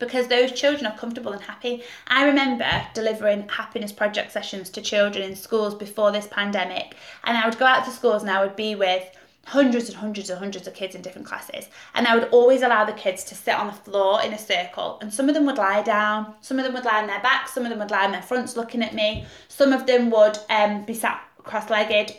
[0.00, 1.82] because those children are comfortable and happy.
[2.08, 7.46] I remember delivering happiness project sessions to children in schools before this pandemic, and I
[7.46, 9.08] would go out to schools and I would be with
[9.46, 11.68] hundreds and hundreds and hundreds of kids in different classes.
[11.94, 14.98] And I would always allow the kids to sit on the floor in a circle.
[15.00, 17.54] And some of them would lie down, some of them would lie on their backs,
[17.54, 20.38] some of them would lie on their fronts looking at me, some of them would
[20.48, 22.16] um, be sat cross legged.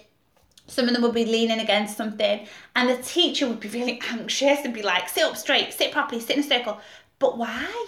[0.68, 4.60] Some of them would be leaning against something, and the teacher would be really anxious
[4.64, 6.80] and be like, sit up straight, sit properly, sit in a circle.
[7.20, 7.86] But why?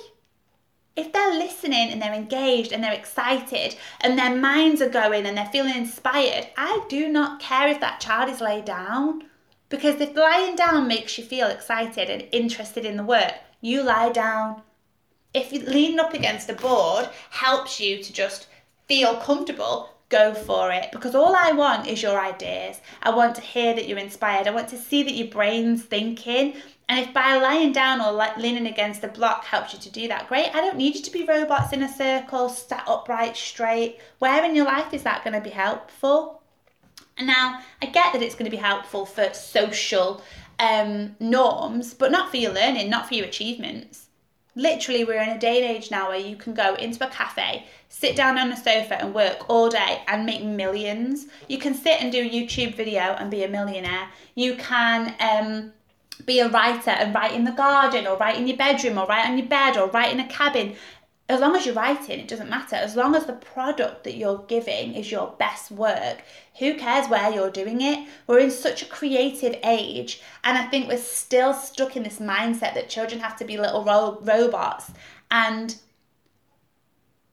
[0.95, 5.35] If they're listening and they're engaged and they're excited and their minds are going and
[5.35, 9.23] they're feeling inspired, I do not care if that child is laid down.
[9.69, 14.11] Because if lying down makes you feel excited and interested in the work, you lie
[14.11, 14.61] down.
[15.33, 18.47] If leaning up against a board helps you to just
[18.87, 22.79] feel comfortable, go for it because all I want is your ideas.
[23.01, 24.47] I want to hear that you're inspired.
[24.47, 26.55] I want to see that your brain's thinking.
[26.89, 30.27] And if by lying down or leaning against a block helps you to do that,
[30.27, 30.53] great.
[30.53, 33.99] I don't need you to be robots in a circle, sat upright, straight.
[34.19, 36.41] Where in your life is that going to be helpful?
[37.17, 40.21] And now I get that it's going to be helpful for social
[40.59, 44.02] um, norms, but not for your learning, not for your achievements.
[44.55, 47.65] Literally, we're in a day and age now where you can go into a cafe,
[47.89, 51.25] sit down on a sofa and work all day and make millions.
[51.47, 54.09] You can sit and do a YouTube video and be a millionaire.
[54.35, 55.73] You can um,
[56.25, 59.27] be a writer and write in the garden or write in your bedroom or write
[59.27, 60.75] on your bed or write in a cabin
[61.29, 62.75] as long as you're writing, it doesn't matter.
[62.75, 66.21] As long as the product that you're giving is your best work,
[66.59, 68.07] who cares where you're doing it?
[68.27, 72.73] We're in such a creative age, and I think we're still stuck in this mindset
[72.73, 74.91] that children have to be little ro- robots
[75.31, 75.75] and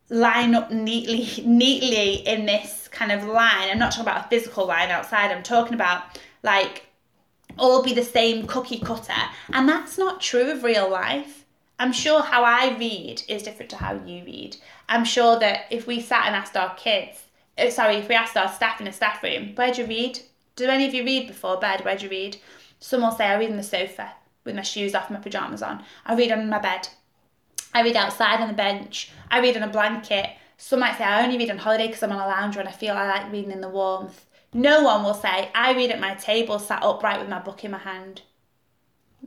[0.09, 3.71] line up neatly neatly in this kind of line.
[3.71, 5.33] I'm not talking about a physical line outside.
[5.33, 6.87] I'm talking about like
[7.59, 9.21] all be the same cookie cutter,
[9.53, 11.40] and that's not true of real life
[11.81, 14.59] I'm sure how I read is different to how you read.
[14.87, 17.23] I'm sure that if we sat and asked our kids,
[17.57, 20.19] uh, sorry, if we asked our staff in a staff room, where do you read?
[20.57, 21.83] Do any of you read before bed?
[21.83, 22.37] Where do you read?
[22.81, 24.13] Some will say, I read on the sofa
[24.45, 25.83] with my shoes off, my pyjamas on.
[26.05, 26.89] I read on my bed.
[27.73, 29.11] I read outside on the bench.
[29.31, 30.29] I read on a blanket.
[30.59, 32.73] Some might say, I only read on holiday because I'm on a lounger and I
[32.73, 34.27] feel I like reading in the warmth.
[34.53, 37.71] No one will say, I read at my table, sat upright with my book in
[37.71, 38.21] my hand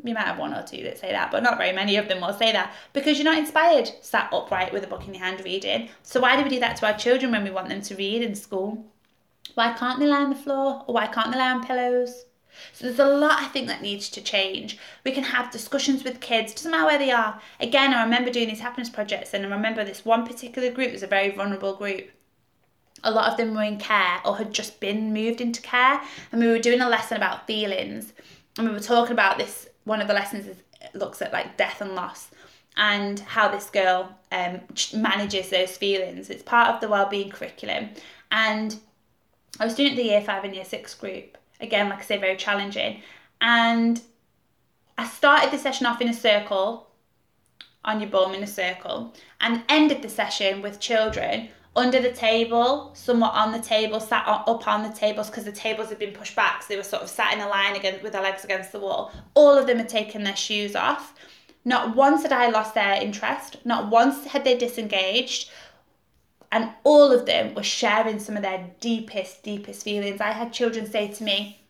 [0.03, 2.21] you might have one or two that say that, but not very many of them
[2.21, 5.41] will say that because you're not inspired sat upright with a book in your hand
[5.43, 5.89] reading.
[6.01, 8.21] So why do we do that to our children when we want them to read
[8.21, 8.85] in school?
[9.53, 12.25] Why can't they lie on the floor or why can't they lie on pillows?
[12.71, 14.77] So there's a lot I think that needs to change.
[15.03, 17.39] We can have discussions with kids, doesn't matter where they are.
[17.59, 21.03] Again, I remember doing these happiness projects and I remember this one particular group was
[21.03, 22.09] a very vulnerable group.
[23.03, 26.01] A lot of them were in care or had just been moved into care
[26.31, 28.13] and we were doing a lesson about feelings
[28.57, 30.57] and we were talking about this one of the lessons is,
[30.93, 32.29] looks at like death and loss.
[32.75, 34.59] and how this girl um,
[34.93, 36.29] manages those feelings.
[36.29, 37.89] It's part of the wellbeing curriculum.
[38.31, 38.75] And
[39.59, 41.37] I was doing it the year five and year six group.
[41.61, 43.01] Again, like I say, very challenging.
[43.41, 44.01] And
[44.97, 46.87] I started the session off in a circle,
[47.85, 52.91] on your bum in a circle, and ended the session with children under the table,
[52.93, 56.35] somewhat on the table, sat up on the tables because the tables had been pushed
[56.35, 58.71] back, so they were sort of sat in a line again with their legs against
[58.71, 59.11] the wall.
[59.33, 61.15] All of them had taken their shoes off.
[61.65, 63.57] Not once had I lost their interest.
[63.65, 65.49] Not once had they disengaged.
[66.51, 70.21] And all of them were sharing some of their deepest, deepest feelings.
[70.21, 71.62] I had children say to me,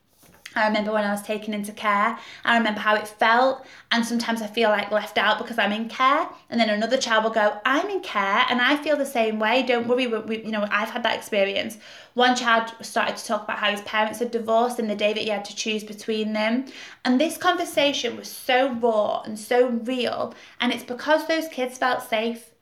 [0.55, 2.17] I remember when I was taken into care.
[2.45, 5.89] I remember how it felt, and sometimes I feel like left out because I'm in
[5.89, 6.27] care.
[6.49, 9.63] And then another child will go, "I'm in care, and I feel the same way.
[9.63, 11.77] Don't worry, we, we, you know I've had that experience."
[12.13, 15.23] One child started to talk about how his parents had divorced and the day that
[15.23, 16.65] he had to choose between them,
[17.03, 20.33] and this conversation was so raw and so real.
[20.59, 22.52] And it's because those kids felt safe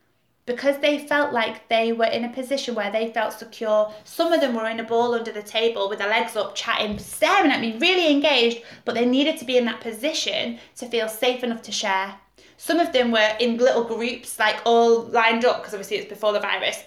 [0.45, 3.93] because they felt like they were in a position where they felt secure.
[4.03, 6.97] Some of them were in a ball under the table with their legs up, chatting,
[6.97, 11.07] staring at me, really engaged, but they needed to be in that position to feel
[11.07, 12.15] safe enough to share.
[12.57, 16.33] Some of them were in little groups, like all lined up, because obviously it's before
[16.33, 16.83] the virus,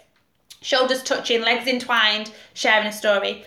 [0.61, 3.45] shoulders touching, legs entwined, sharing a story.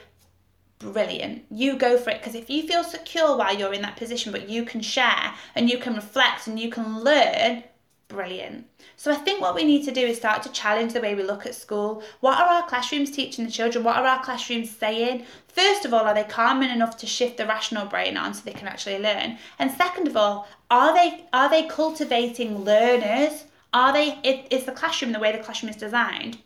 [0.80, 1.46] Brilliant.
[1.50, 4.48] You go for it because if you feel secure while you're in that position, but
[4.48, 7.64] you can share and you can reflect and you can learn,
[8.08, 8.68] brilliant.
[8.96, 11.24] So I think what we need to do is start to challenge the way we
[11.24, 12.04] look at school.
[12.20, 13.84] What are our classrooms teaching the children?
[13.84, 15.26] What are our classrooms saying?
[15.48, 18.54] First of all, are they calming enough to shift the rational brain on so they
[18.54, 19.38] can actually learn?
[19.60, 23.46] And second of all, are they are they cultivating learners?
[23.74, 26.38] Are they is the classroom the way the classroom is designed?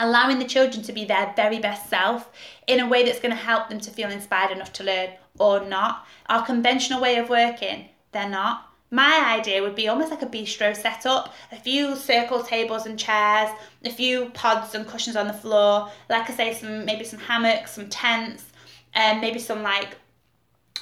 [0.00, 2.30] allowing the children to be their very best self
[2.66, 5.60] in a way that's going to help them to feel inspired enough to learn or
[5.64, 6.06] not.
[6.28, 8.69] Our conventional way of working, they're not.
[8.90, 13.50] My idea would be almost like a bistro setup, a few circle tables and chairs,
[13.84, 17.72] a few pods and cushions on the floor, like I say, some maybe some hammocks,
[17.72, 18.46] some tents,
[18.92, 19.96] and maybe some like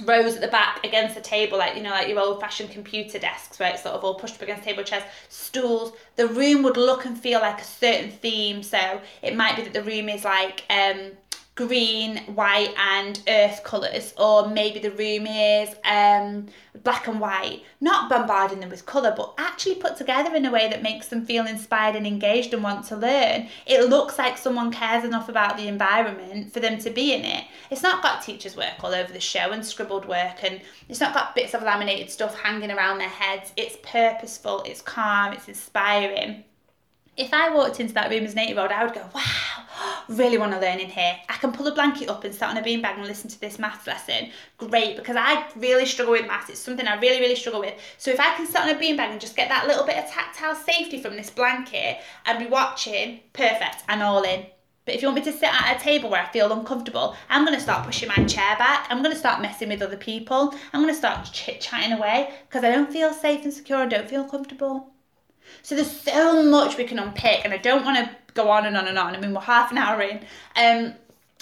[0.05, 3.19] rows at the back against the table, like you know, like your old fashioned computer
[3.19, 5.93] desks where it's sort of all pushed up against table chairs, stools.
[6.17, 8.63] The room would look and feel like a certain theme.
[8.63, 11.13] So it might be that the room is like um
[11.59, 16.47] green, white, and earth colours, or maybe the room is um,
[16.85, 17.65] black and white.
[17.81, 21.27] Not bombarding them with colour, but actually put together in a way that makes them
[21.27, 23.49] feel inspired and engaged and want to learn.
[23.67, 27.45] It looks like someone cares enough about the environment for them to be in it.
[27.73, 31.13] It's not got teachers' work all over the show and scribbled work, and it's not
[31.13, 33.53] got bits of laminated stuff hanging around their heads.
[33.57, 36.45] It's purposeful, it's calm, it's inspiring
[37.19, 39.65] if I walked into that room as an eight year old, I would go, wow,
[40.09, 41.17] really want to learn in here.
[41.29, 43.59] I can pull a blanket up and sit on a beanbag and listen to this
[43.59, 44.31] maths lesson.
[44.57, 46.49] Great, because I really struggle with maths.
[46.49, 47.75] It's something I really, really struggle with.
[47.99, 50.09] So if I can sit on a beanbag and just get that little bit of
[50.09, 54.47] tactile safety from this blanket and be watching, perfect, I'm all in.
[54.85, 57.45] But if you want me to sit at a table where I feel uncomfortable, I'm
[57.45, 58.87] going to start pushing my chair back.
[58.89, 60.55] I'm going to start messing with other people.
[60.73, 63.79] I'm going to start chit chatting away because I don't feel safe and secure.
[63.79, 64.93] I don't feel comfortable.
[65.63, 68.77] So there's so much we can unpick, and I don't want to go on and
[68.77, 69.15] on and on.
[69.15, 70.21] I mean, we're half an hour in.
[70.57, 70.95] Um,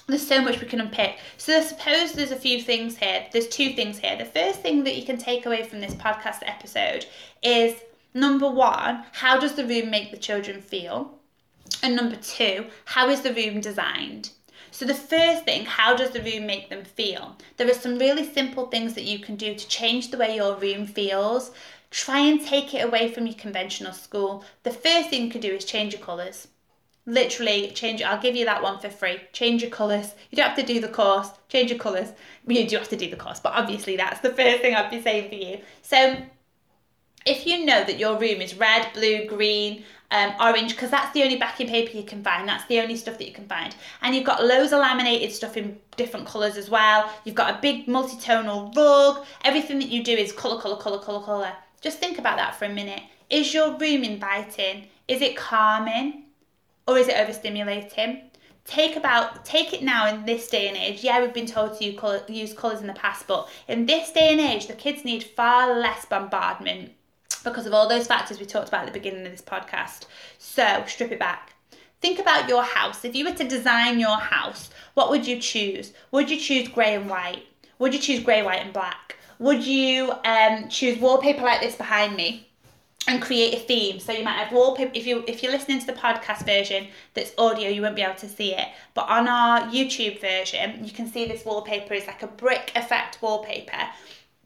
[0.07, 1.19] there's so much we can unpick.
[1.37, 3.27] So I suppose there's a few things here.
[3.33, 4.17] There's two things here.
[4.17, 7.07] The first thing that you can take away from this podcast episode
[7.43, 7.75] is
[8.15, 11.19] number one, how does the room make the children feel?
[11.83, 14.31] And number two, how is the room designed?
[14.71, 17.37] So, the first thing, how does the room make them feel?
[17.57, 20.55] There are some really simple things that you can do to change the way your
[20.57, 21.51] room feels
[21.97, 24.45] try and take it away from your conventional school.
[24.65, 26.47] The first thing you can do is change your colours.
[27.07, 29.19] Literally change I'll give you that one for free.
[29.33, 30.15] Change your colours.
[30.31, 31.31] You don't have to do the course.
[31.49, 32.13] Change your colours.
[32.47, 35.01] You do have to do the course, but obviously that's the first thing I'd be
[35.01, 35.61] saying for you.
[35.81, 36.19] So
[37.25, 41.23] if you know that your room is red, blue, green, um, orange, because that's the
[41.23, 42.47] only backing paper you can find.
[42.47, 43.75] That's the only stuff that you can find.
[44.03, 47.11] And you've got loads of laminated stuff in different colours as well.
[47.25, 49.25] You've got a big multi-tonal rug.
[49.45, 51.53] Everything that you do is colour, colour, colour, colour, colour.
[51.81, 53.03] Just think about that for a minute.
[53.31, 54.89] Is your room inviting?
[55.09, 56.25] Is it calming?
[56.87, 58.23] Or is it overstimulating?
[58.65, 61.05] Take about take it now in this day and age.
[61.05, 61.85] Yeah, we've been told to
[62.29, 65.79] use colours in the past, but in this day and age, the kids need far
[65.79, 66.93] less bombardment
[67.45, 70.07] because of all those factors we talked about at the beginning of this podcast.
[70.39, 71.55] So strip it back.
[72.01, 73.05] Think about your house.
[73.05, 75.93] If you were to design your house, what would you choose?
[76.11, 77.45] Would you choose grey and white?
[77.79, 79.16] Would you choose grey, white, and black?
[79.39, 82.49] Would you um, choose wallpaper like this behind me
[83.07, 84.01] and create a theme?
[84.01, 84.93] So you might have wallpaper.
[84.95, 88.15] If you if you're listening to the podcast version that's audio, you won't be able
[88.17, 88.69] to see it.
[88.95, 93.21] But on our YouTube version, you can see this wallpaper is like a brick effect
[93.21, 93.89] wallpaper.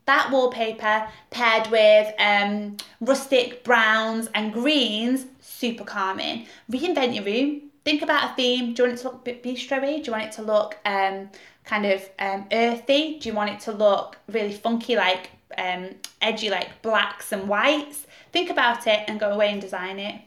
[0.06, 6.46] That wallpaper paired with um, rustic browns and greens, super calming.
[6.70, 7.62] Reinvent your room.
[7.84, 8.74] Think about a theme.
[8.74, 9.98] Do you want it to look bistro-y?
[9.98, 11.30] Do you want it to look um,
[11.64, 13.18] kind of um, earthy?
[13.18, 15.90] Do you want it to look really funky, like um,
[16.20, 18.06] edgy, like blacks and whites?
[18.32, 20.20] Think about it and go away and design it.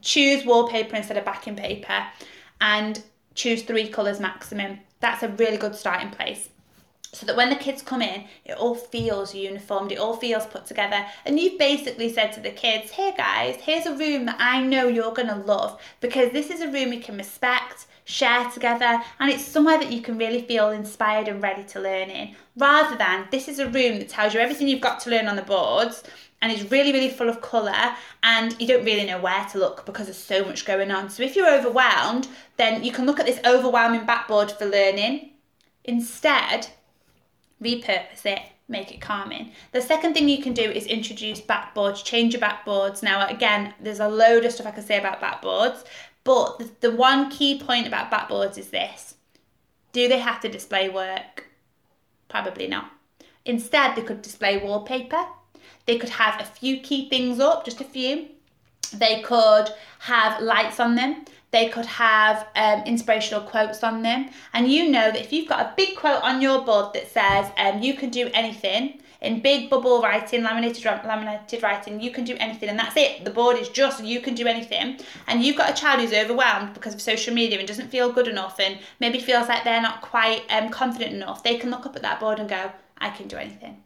[0.00, 2.06] Choose wallpaper instead of backing paper
[2.60, 3.02] and
[3.34, 4.80] choose three colours maximum.
[5.00, 6.48] That's a really good starting place
[7.12, 10.64] so that when the kids come in, it all feels uniformed, it all feels put
[10.64, 11.04] together.
[11.26, 14.88] And you've basically said to the kids, hey guys, here's a room that I know
[14.88, 19.30] you're going to love because this is a room we can respect, share together, and
[19.30, 22.34] it's somewhere that you can really feel inspired and ready to learn in.
[22.56, 25.36] Rather than this is a room that tells you everything you've got to learn on
[25.36, 26.02] the boards
[26.40, 27.94] and it's really, really full of colour,
[28.24, 31.08] and you don't really know where to look because there's so much going on.
[31.08, 35.30] So, if you're overwhelmed, then you can look at this overwhelming backboard for learning.
[35.84, 36.66] Instead,
[37.62, 39.52] repurpose it, make it calming.
[39.72, 43.02] The second thing you can do is introduce backboards, change your backboards.
[43.02, 45.84] Now, again, there's a load of stuff I can say about backboards,
[46.24, 49.14] but the, the one key point about backboards is this
[49.92, 51.46] do they have to display work?
[52.28, 52.90] Probably not.
[53.44, 55.26] Instead, they could display wallpaper.
[55.86, 58.28] They could have a few key things up, just a few.
[58.94, 59.68] They could
[60.00, 61.24] have lights on them.
[61.52, 64.30] They could have um, inspirational quotes on them.
[64.52, 67.50] And you know that if you've got a big quote on your board that says,
[67.58, 72.36] um, you can do anything, in big bubble writing, laminated laminated writing, you can do
[72.40, 73.24] anything, and that's it.
[73.24, 74.98] The board is just you can do anything.
[75.28, 78.26] And you've got a child who's overwhelmed because of social media and doesn't feel good
[78.26, 81.44] enough, and maybe feels like they're not quite um, confident enough.
[81.44, 83.84] They can look up at that board and go, "I can do anything."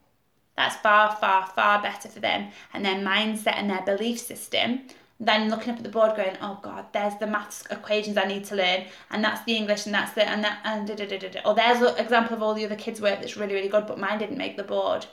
[0.57, 4.87] That's far, far, far better for them and their mindset and their belief system
[5.19, 8.45] then looking up at the board going, oh God, there's the maths equations I need
[8.47, 11.19] to learn, and that's the English, and that's the, and that, and da, da, da,
[11.19, 11.41] da.
[11.45, 13.99] Or there's an example of all the other kids' work that's really, really good, but
[13.99, 15.07] mine didn't make the board.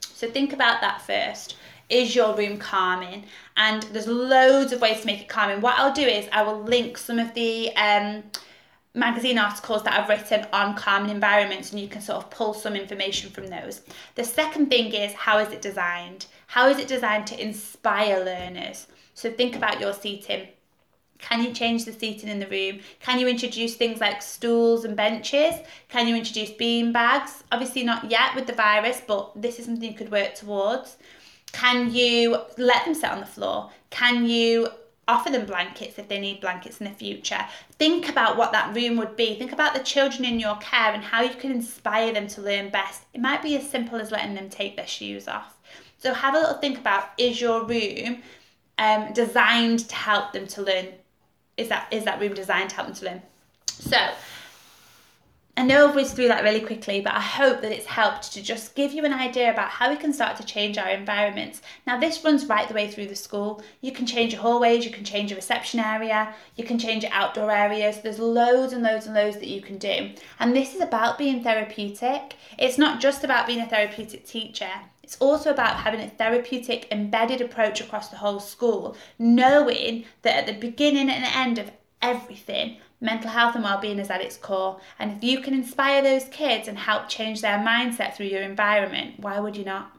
[0.00, 1.56] So think about that first.
[1.88, 3.24] Is your room calming?
[3.56, 5.60] And there's loads of ways to make it calming.
[5.60, 8.24] What I'll do is I will link some of the um,
[8.94, 12.74] magazine articles that I've written on calming environments, and you can sort of pull some
[12.74, 13.82] information from those.
[14.16, 16.26] The second thing is how is it designed?
[16.48, 18.88] How is it designed to inspire learners?
[19.18, 20.46] So think about your seating.
[21.18, 22.78] Can you change the seating in the room?
[23.00, 25.54] Can you introduce things like stools and benches?
[25.88, 27.42] Can you introduce bean bags?
[27.50, 30.98] Obviously, not yet with the virus, but this is something you could work towards.
[31.50, 33.72] Can you let them sit on the floor?
[33.90, 34.68] Can you
[35.08, 37.44] offer them blankets if they need blankets in the future?
[37.72, 39.36] Think about what that room would be.
[39.36, 42.68] Think about the children in your care and how you can inspire them to learn
[42.68, 43.02] best.
[43.12, 45.56] It might be as simple as letting them take their shoes off.
[46.00, 48.22] So have a little think about is your room
[48.78, 50.86] um, designed to help them to learn?
[51.56, 53.22] Is that is that room designed to help them to learn?
[53.66, 53.98] So
[55.58, 58.40] I know I've whizzed through that really quickly, but I hope that it's helped to
[58.40, 61.62] just give you an idea about how we can start to change our environments.
[61.84, 63.60] Now, this runs right the way through the school.
[63.80, 67.12] You can change your hallways, you can change your reception area, you can change your
[67.12, 68.00] outdoor areas.
[68.00, 70.12] There's loads and loads and loads that you can do.
[70.38, 72.36] And this is about being therapeutic.
[72.56, 74.70] It's not just about being a therapeutic teacher,
[75.08, 80.46] it's also about having a therapeutic embedded approach across the whole school, knowing that at
[80.46, 84.78] the beginning and end of everything, mental health and well-being is at its core.
[84.98, 89.18] And if you can inspire those kids and help change their mindset through your environment,
[89.18, 89.97] why would you not?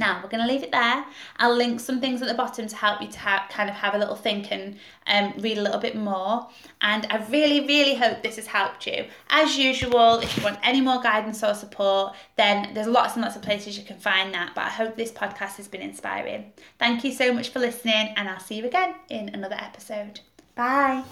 [0.00, 1.04] Now we're going to leave it there.
[1.36, 3.94] I'll link some things at the bottom to help you to ha- kind of have
[3.94, 4.76] a little think and
[5.06, 6.48] um, read a little bit more.
[6.80, 9.06] And I really, really hope this has helped you.
[9.30, 13.36] As usual, if you want any more guidance or support, then there's lots and lots
[13.36, 14.54] of places you can find that.
[14.54, 16.52] But I hope this podcast has been inspiring.
[16.78, 20.20] Thank you so much for listening, and I'll see you again in another episode.
[20.54, 21.02] Bye.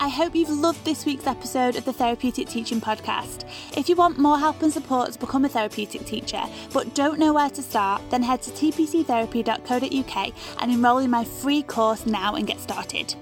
[0.00, 3.44] I hope you've loved this week's episode of the Therapeutic Teaching Podcast.
[3.76, 6.42] If you want more help and support to become a therapeutic teacher
[6.72, 11.62] but don't know where to start, then head to tpctherapy.co.uk and enrol in my free
[11.62, 13.14] course now and get started.